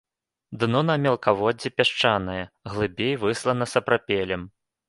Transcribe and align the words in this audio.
Дно 0.63 0.79
на 0.89 0.95
мелкаводдзі 1.03 1.73
пясчанае, 1.81 2.39
глыбей 2.73 3.13
выслана 3.27 3.65
сапрапелем. 3.75 4.53